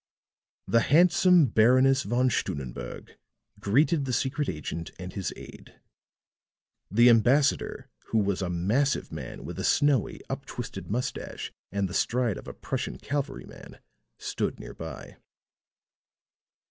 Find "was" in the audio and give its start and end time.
8.17-8.41